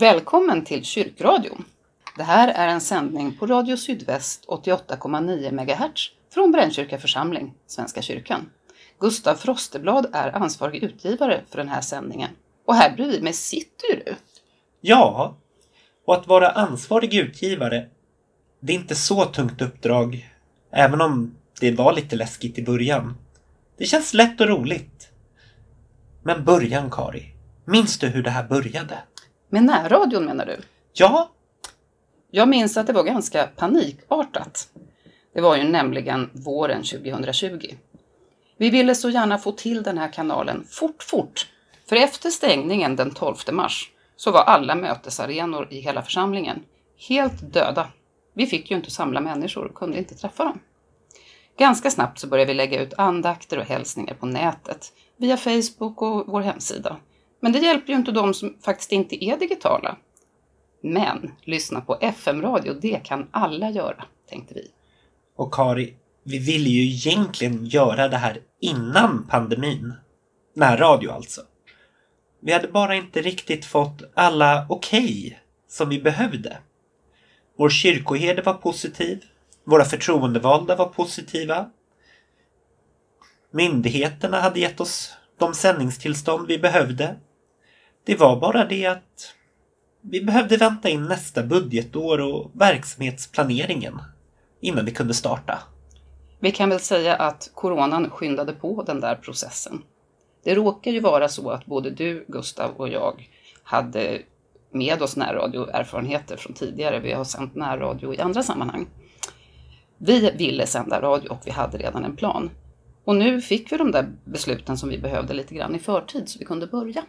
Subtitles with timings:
[0.00, 1.64] Välkommen till Kyrkradion.
[2.16, 8.50] Det här är en sändning på Radio Sydväst 88,9 MHz från Brännkyrka församling, Svenska kyrkan.
[9.00, 12.30] Gustav Frosteblad är ansvarig utgivare för den här sändningen.
[12.66, 14.14] Och här bredvid mig sitter ju du.
[14.80, 15.36] Ja,
[16.06, 17.86] och att vara ansvarig utgivare,
[18.60, 20.28] det är inte så tungt uppdrag,
[20.70, 23.16] även om det var lite läskigt i början.
[23.78, 25.08] Det känns lätt och roligt.
[26.22, 27.34] Men början, Kari.
[27.64, 28.98] Minns du hur det här började?
[29.48, 30.56] Med närradion menar du?
[30.92, 31.30] Ja,
[32.30, 34.68] Jag minns att det var ganska panikartat.
[35.34, 37.74] Det var ju nämligen våren 2020.
[38.56, 41.46] Vi ville så gärna få till den här kanalen fort, fort.
[41.88, 46.62] För efter stängningen den 12 mars så var alla mötesarenor i hela församlingen
[47.08, 47.88] helt döda.
[48.34, 50.60] Vi fick ju inte samla människor och kunde inte träffa dem.
[51.58, 56.26] Ganska snabbt så började vi lägga ut andakter och hälsningar på nätet, via Facebook och
[56.26, 56.96] vår hemsida.
[57.40, 59.96] Men det hjälper ju inte de som faktiskt inte är digitala.
[60.82, 64.70] Men lyssna på FM-radio, det kan alla göra, tänkte vi.
[65.36, 65.94] och Kari,
[66.24, 69.94] vi ville ju egentligen göra det här innan pandemin.
[70.54, 71.40] Närradio alltså.
[72.40, 75.38] Vi hade bara inte riktigt fått alla okej
[75.68, 76.58] som vi behövde.
[77.58, 79.24] Vår kyrkoherde var positiv.
[79.64, 81.70] Våra förtroendevalda var positiva.
[83.50, 87.16] Myndigheterna hade gett oss de sändningstillstånd vi behövde.
[88.08, 89.34] Det var bara det att
[90.00, 93.98] vi behövde vänta in nästa budgetår och verksamhetsplaneringen
[94.60, 95.58] innan vi kunde starta.
[96.38, 99.82] Vi kan väl säga att coronan skyndade på den där processen.
[100.44, 103.28] Det råkar ju vara så att både du, Gustav och jag
[103.62, 104.22] hade
[104.70, 107.00] med oss närradioerfarenheter från tidigare.
[107.00, 108.86] Vi har sänt närradio i andra sammanhang.
[109.98, 112.50] Vi ville sända radio och vi hade redan en plan.
[113.04, 116.38] Och nu fick vi de där besluten som vi behövde lite grann i förtid så
[116.38, 117.04] vi kunde börja.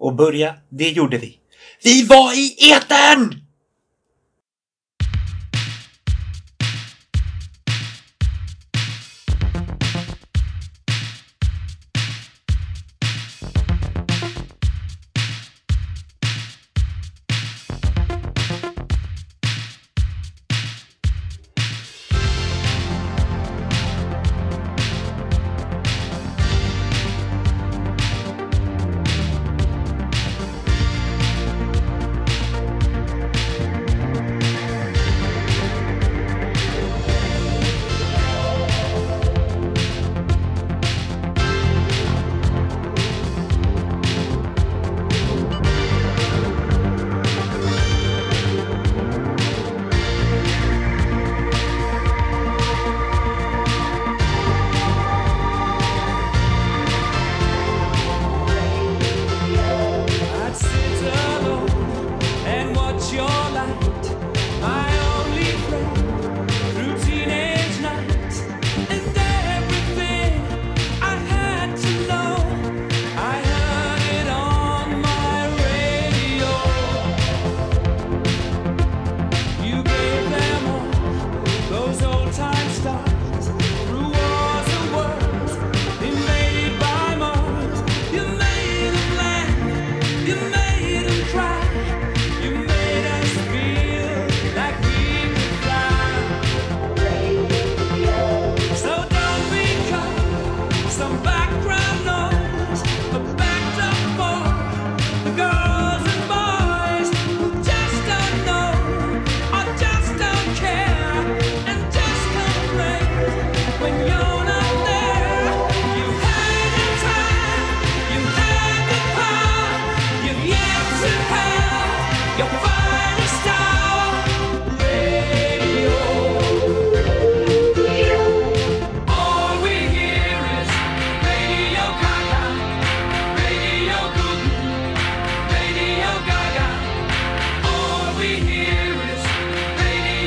[0.00, 1.38] Och börja, det gjorde vi.
[1.82, 3.34] Vi var i etern!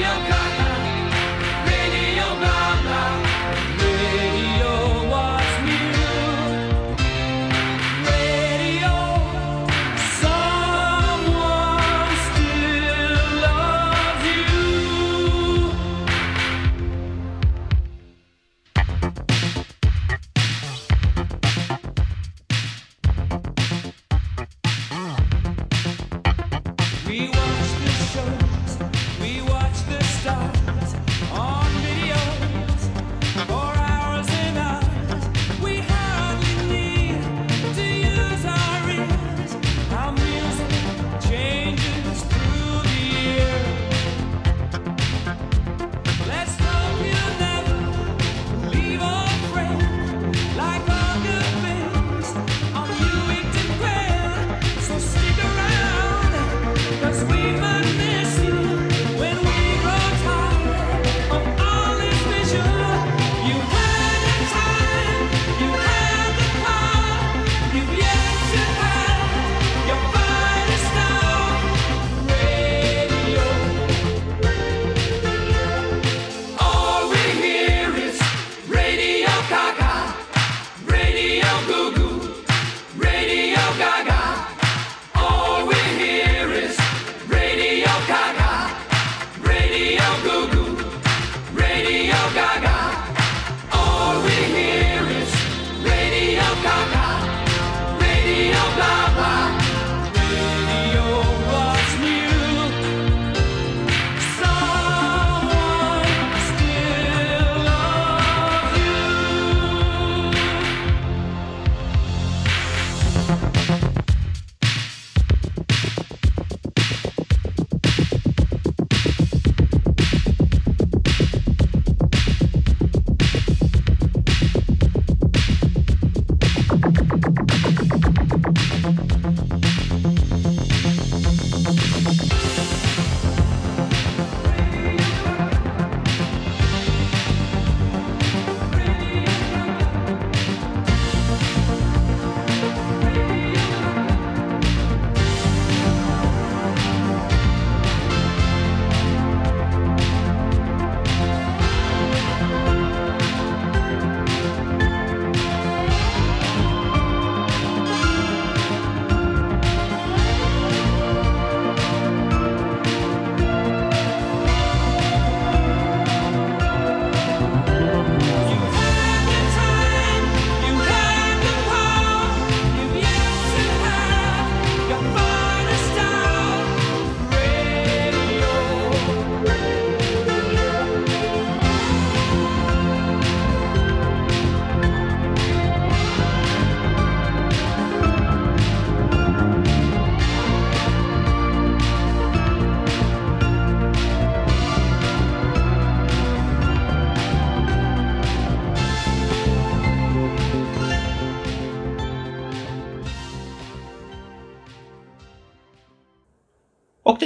[0.04, 0.33] your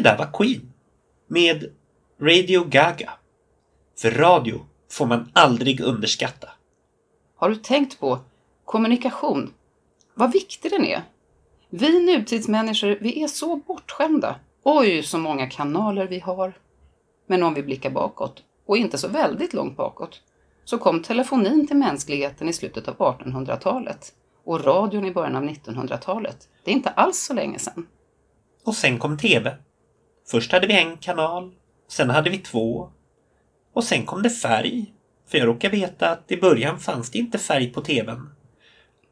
[0.08, 0.74] där var Queen.
[1.28, 1.72] Med
[2.22, 3.12] Radio Gaga.
[3.98, 6.50] För radio får man aldrig underskatta.
[7.36, 8.20] Har du tänkt på
[8.66, 9.54] kommunikation?
[10.14, 11.02] Vad viktig den är.
[11.70, 14.36] Vi nutidsmänniskor, vi är så bortskämda.
[14.64, 16.54] Oj, så många kanaler vi har.
[17.26, 20.22] Men om vi blickar bakåt, och inte så väldigt långt bakåt,
[20.66, 26.50] så kom telefonin till mänskligheten i slutet av 1800-talet och radion i början av 1900-talet.
[26.64, 27.88] Det är inte alls så länge sedan.
[28.64, 29.58] Och sen kom TV.
[30.30, 31.54] Först hade vi en kanal,
[31.88, 32.92] sen hade vi två.
[33.74, 34.94] Och sen kom det färg.
[35.28, 38.30] För jag råkar veta att i början fanns det inte färg på TVn.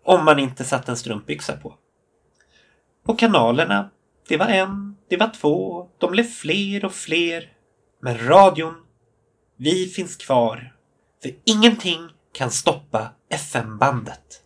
[0.03, 1.75] Om man inte satt en strumpbyxa på.
[3.05, 3.89] Och kanalerna,
[4.27, 7.51] det var en, det var två, de blev fler och fler.
[8.01, 8.75] Men radion,
[9.57, 10.75] vi finns kvar.
[11.21, 14.44] För ingenting kan stoppa FM-bandet.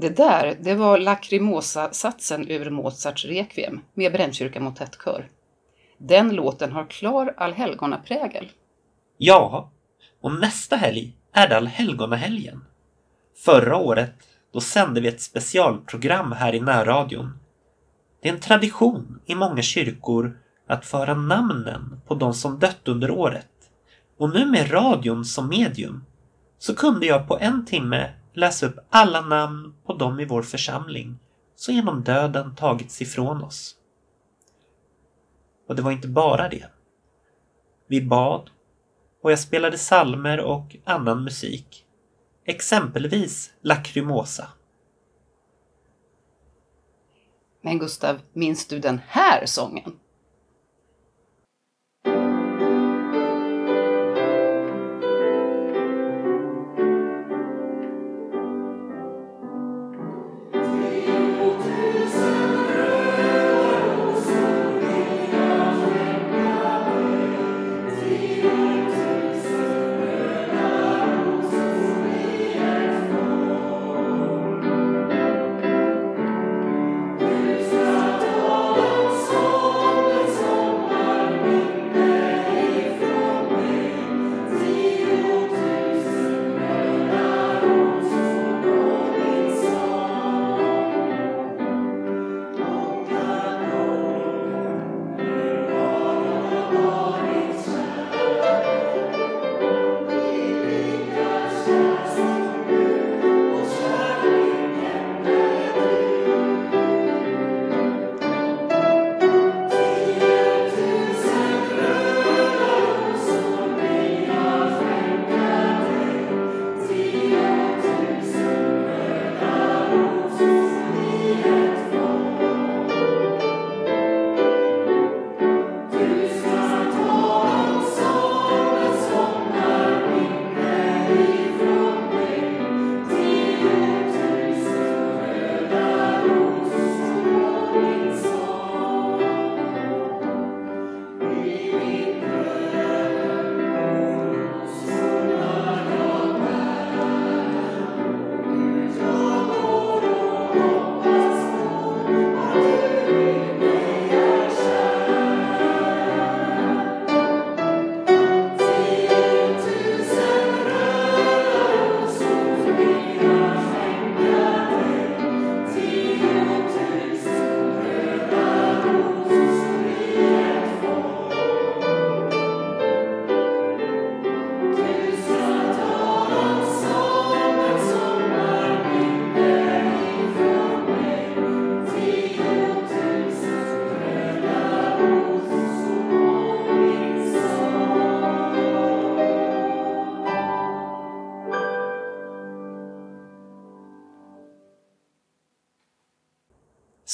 [0.00, 5.28] Det där, det var Lacrimosa-satsen ur Mozarts Requiem med Brännkyrka motettkör.
[5.98, 8.50] Den låten har klar allhelgonaprägel.
[9.16, 9.70] Ja,
[10.20, 12.64] och nästa helg är det allhelgonahelgen.
[13.44, 14.14] Förra året,
[14.52, 17.38] då sände vi ett specialprogram här i närradion.
[18.22, 20.38] Det är en tradition i många kyrkor
[20.68, 23.50] att föra namnen på de som dött under året.
[24.18, 26.04] Och nu med radion som medium
[26.58, 31.18] så kunde jag på en timme läsa upp alla namn på dem i vår församling
[31.54, 33.74] som genom döden tagits ifrån oss.
[35.68, 36.66] Och det var inte bara det.
[37.86, 38.50] Vi bad
[39.22, 41.84] och jag spelade salmer och annan musik.
[42.44, 44.48] Exempelvis Lacrimosa.
[47.60, 49.98] Men Gustav, minns du den här sången?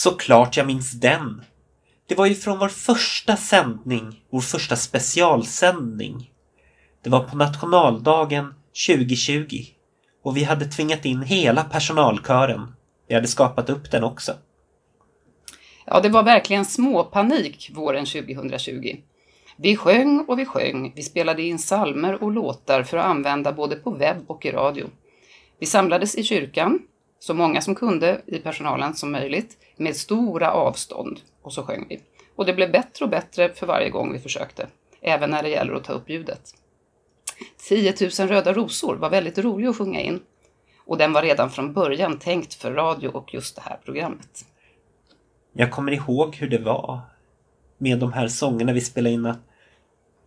[0.04, 1.44] Såklart jag minns den.
[2.06, 6.30] Det var ju från vår första sändning, vår första specialsändning.
[7.02, 8.54] Det var på nationaldagen
[8.86, 9.46] 2020
[10.22, 12.74] och vi hade tvingat in hela personalkören.
[13.08, 14.32] Vi hade skapat upp den också.
[15.86, 18.96] Ja, det var verkligen småpanik våren 2020.
[19.56, 23.76] Vi sjöng och vi sjöng, vi spelade in salmer och låtar för att använda både
[23.76, 24.86] på webb och i radio.
[25.58, 26.78] Vi samlades i kyrkan,
[27.24, 32.00] så många som kunde i personalen som möjligt, med stora avstånd, och så sjöng vi.
[32.36, 34.66] Och det blev bättre och bättre för varje gång vi försökte,
[35.00, 36.54] även när det gäller att ta upp ljudet.
[37.68, 40.20] 10 000 röda rosor var väldigt rolig att sjunga in
[40.86, 44.44] och den var redan från början tänkt för radio och just det här programmet.
[45.52, 47.00] Jag kommer ihåg hur det var
[47.78, 49.34] med de här sångerna vi spelade in.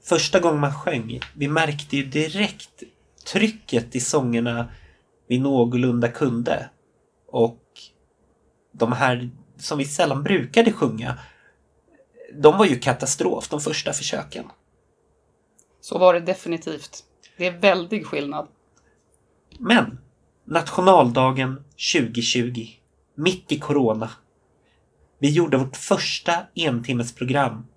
[0.03, 2.83] Första gången man sjöng, vi märkte ju direkt
[3.25, 4.67] trycket i sångerna
[5.27, 6.69] vi någorlunda kunde.
[7.27, 7.63] Och
[8.71, 11.19] de här som vi sällan brukade sjunga,
[12.33, 14.45] de var ju katastrof de första försöken.
[15.81, 17.03] Så var det definitivt.
[17.37, 18.47] Det är väldig skillnad.
[19.59, 19.99] Men
[20.45, 22.67] nationaldagen 2020,
[23.15, 24.09] mitt i corona.
[25.19, 27.67] Vi gjorde vårt första entimmesprogram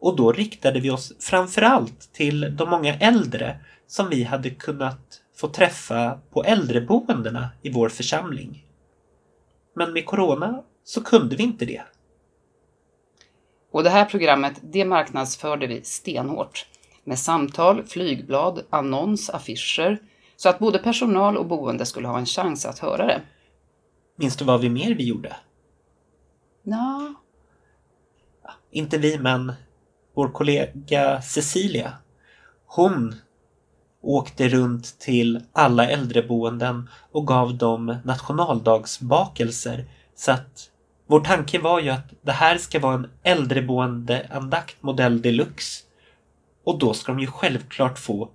[0.00, 5.48] och då riktade vi oss framförallt till de många äldre som vi hade kunnat få
[5.48, 8.66] träffa på äldreboendena i vår församling.
[9.74, 11.82] Men med corona så kunde vi inte det.
[13.70, 16.66] Och det här programmet, det marknadsförde vi stenhårt.
[17.04, 19.98] Med samtal, flygblad, annons, affischer.
[20.36, 23.22] Så att både personal och boende skulle ha en chans att höra det.
[24.16, 25.36] Minns du vad vi mer vi gjorde?
[26.62, 27.14] Nå,
[28.70, 29.52] Inte vi, men
[30.14, 31.92] vår kollega Cecilia.
[32.66, 33.14] Hon
[34.02, 39.84] åkte runt till alla äldreboenden och gav dem nationaldagsbakelser.
[40.14, 40.70] Så att
[41.06, 45.84] vår tanke var ju att det här ska vara en äldreboendeandakt modell deluxe.
[46.64, 48.28] Och då ska de ju självklart få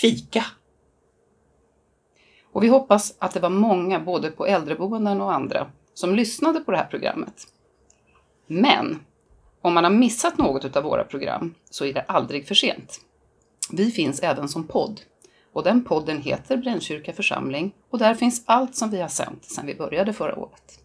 [0.00, 0.44] fika.
[2.52, 6.70] Och vi hoppas att det var många, både på äldreboenden och andra, som lyssnade på
[6.70, 7.34] det här programmet.
[8.46, 9.00] Men
[9.62, 13.00] om man har missat något av våra program så är det aldrig för sent.
[13.72, 15.00] Vi finns även som podd
[15.52, 19.66] och den podden heter Brännkyrka församling och där finns allt som vi har sänt sedan
[19.66, 20.80] vi började förra året.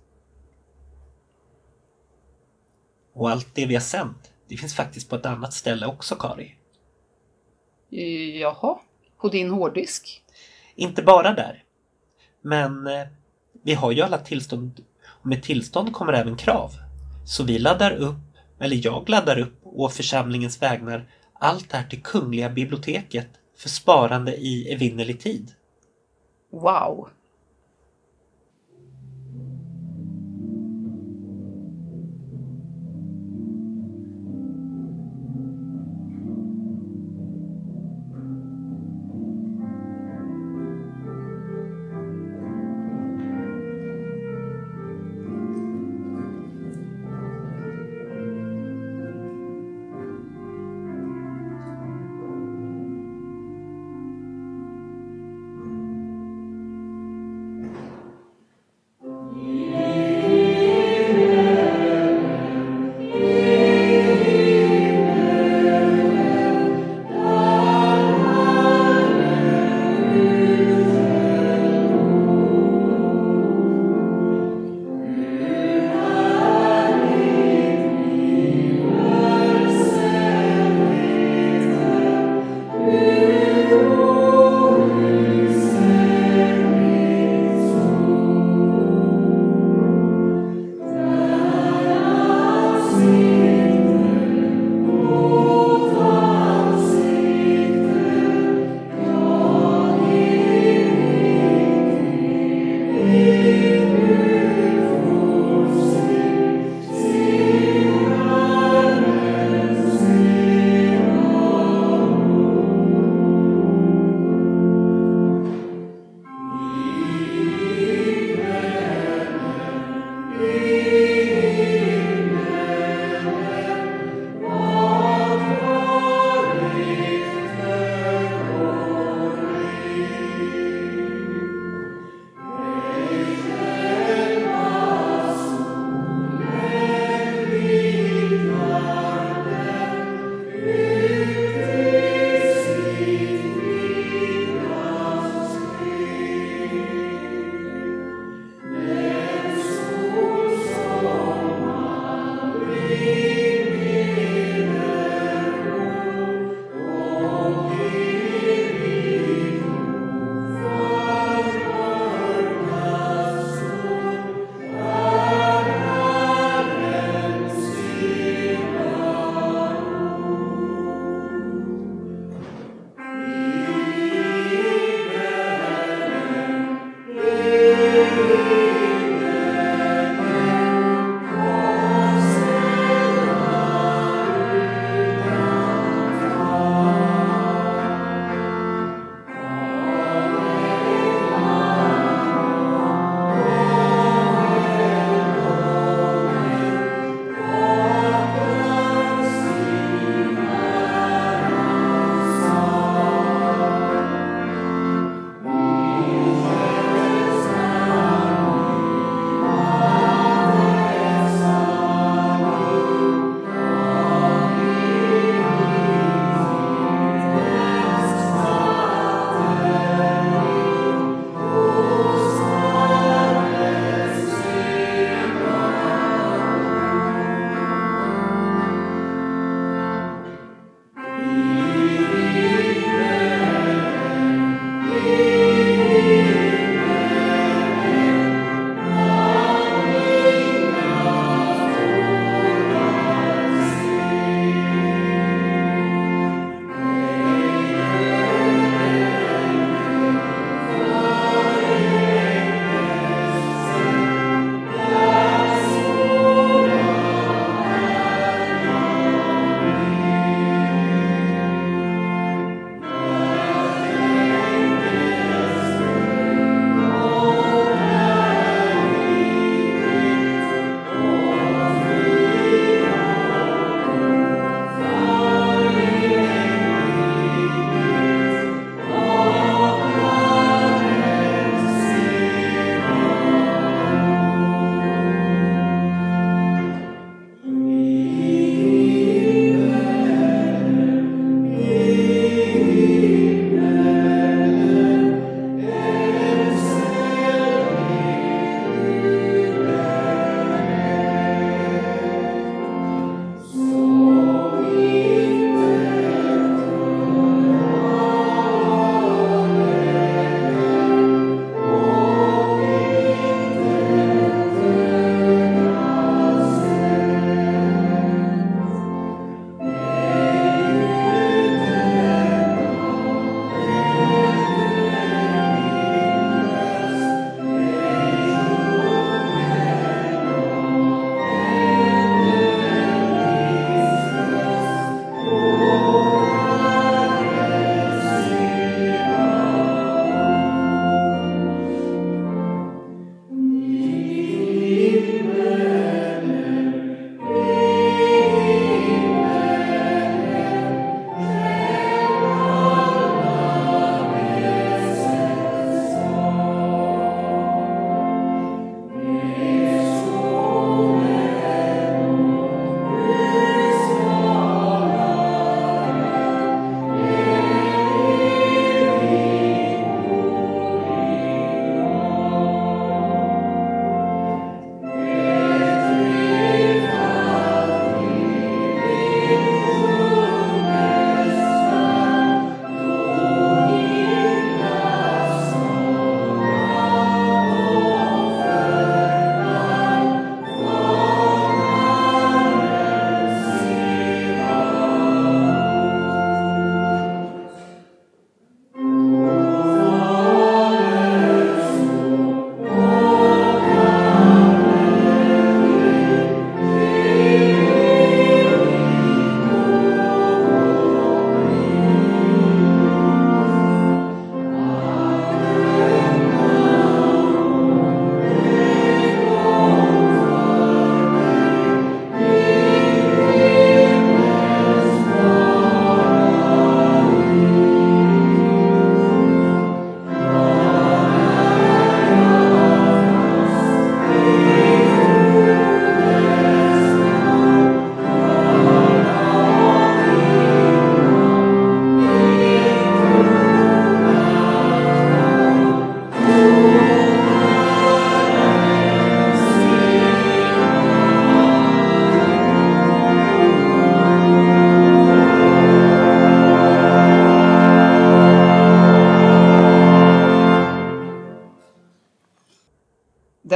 [3.14, 6.56] Och allt det vi har sänt, det finns faktiskt på ett annat ställe också, Kari.
[8.40, 8.80] Jaha,
[9.18, 10.24] på din hårddisk?
[10.76, 11.64] Inte bara där.
[12.42, 13.08] Men eh,
[13.64, 16.72] vi har ju alla tillstånd och med tillstånd kommer även krav.
[17.26, 18.16] Så vi laddar upp,
[18.60, 21.10] eller jag laddar upp å församlingens vägnar
[21.44, 23.28] allt det här till Kungliga biblioteket
[23.58, 25.52] för sparande i evinnerlig tid.
[26.52, 27.10] Wow!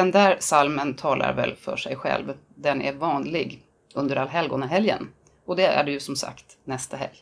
[0.08, 2.34] Den där salmen talar väl för sig själv.
[2.56, 5.10] Den är vanlig under allhelgonahelgen
[5.46, 7.18] och det är det ju som sagt nästa helg.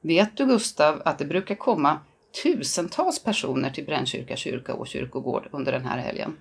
[0.00, 1.98] Vet du Gustav att det brukar komma
[2.42, 6.36] tusentals personer till Brännkyrka kyrka och kyrkogård under den här helgen?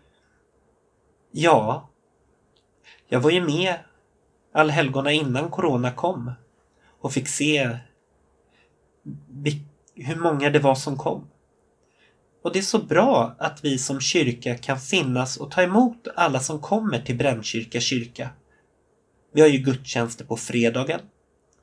[1.32, 1.90] Ja.
[3.08, 3.76] Jag var ju med
[4.54, 6.32] allhelgona innan corona kom
[7.00, 7.78] och fick se
[9.96, 11.28] hur många det var som kom.
[12.42, 16.40] Och det är så bra att vi som kyrka kan finnas och ta emot alla
[16.40, 18.30] som kommer till Brännkyrka kyrka.
[19.34, 21.00] Vi har ju gudstjänster på fredagen,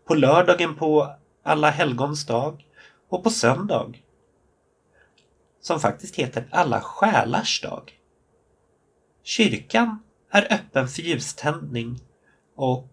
[0.07, 2.65] på lördagen på alla helgons dag
[3.09, 3.93] och på söndag.
[5.63, 7.93] Som faktiskt heter Alla själars dag.
[9.23, 12.01] Kyrkan är öppen för ljuständning
[12.57, 12.93] och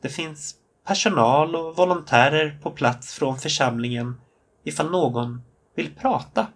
[0.00, 0.54] det finns
[0.86, 4.20] personal och volontärer på plats från församlingen
[4.64, 5.42] ifall någon
[5.74, 6.46] vill prata.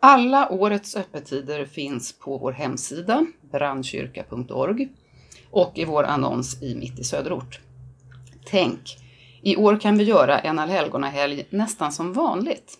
[0.00, 4.88] Alla årets öppettider finns på vår hemsida brandkyrka.org
[5.50, 7.60] och i vår annons i Mitt i Söderort.
[8.46, 8.80] Tänk,
[9.42, 12.78] i år kan vi göra en allhelgonahelg nästan som vanligt.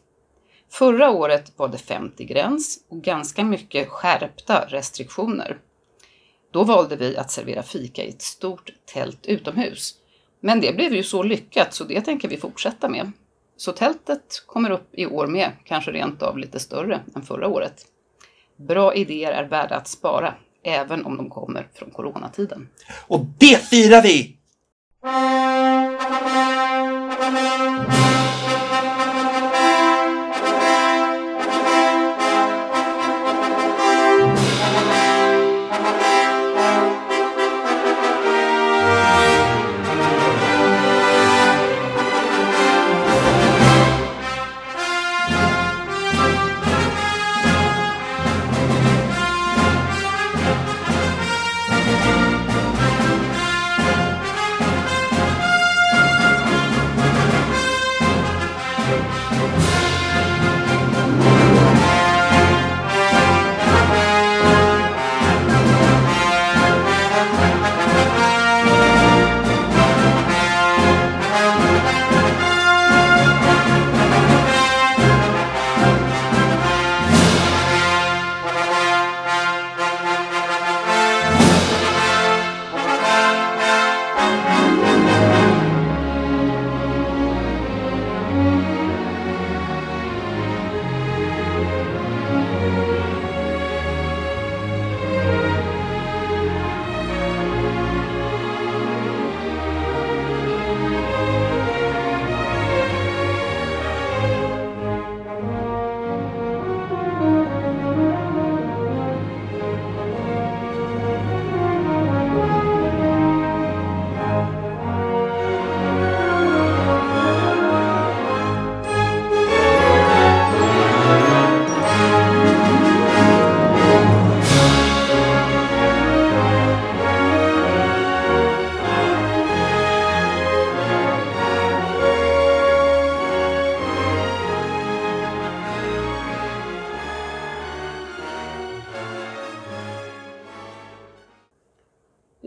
[0.70, 5.58] Förra året var det 50-gräns och ganska mycket skärpta restriktioner.
[6.50, 9.94] Då valde vi att servera fika i ett stort tält utomhus.
[10.40, 13.12] Men det blev ju så lyckat så det tänker vi fortsätta med.
[13.58, 17.86] Så tältet kommer upp i år med, kanske rent av lite större än förra året.
[18.56, 22.68] Bra idéer är värda att spara, även om de kommer från coronatiden.
[23.06, 24.38] Och det firar vi!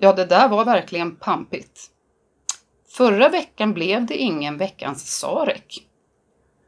[0.03, 1.91] Ja, det där var verkligen pampigt.
[2.89, 5.87] Förra veckan blev det ingen veckans Sarek.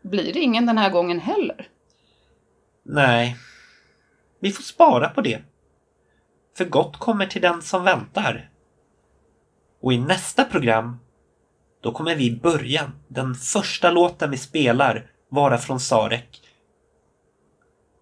[0.02, 1.67] Blir det ingen den här gången heller?
[2.84, 3.38] Nej.
[4.39, 5.41] Vi får spara på det.
[6.58, 8.50] För gott kommer till den som väntar.
[9.82, 11.00] Och i nästa program,
[11.82, 16.41] då kommer vi i början, den första låten vi spelar, vara från Sarek.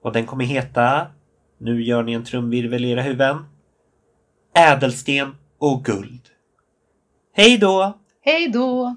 [0.02, 1.08] Och den kommer heta,
[1.58, 3.46] nu gör ni en trumvirvel i era huvuden,
[4.54, 6.22] ädelsten och guld.
[7.34, 7.98] Hej då!
[8.22, 8.96] Hej då!